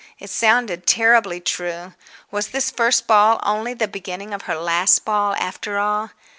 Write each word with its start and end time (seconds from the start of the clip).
It 0.17 0.31
sounded 0.31 0.87
terribly 0.87 1.39
true. 1.39 1.93
Was 2.31 2.47
this 2.47 2.71
first 2.71 3.05
ball 3.05 3.39
only 3.43 3.75
the 3.75 3.87
beginning 3.87 4.33
of 4.33 4.41
her 4.49 4.55
last 4.55 5.05
ball, 5.05 5.35
after 5.35 5.77
all? 5.77 6.09